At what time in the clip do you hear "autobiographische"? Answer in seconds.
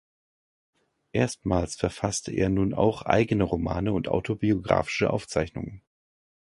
4.07-5.11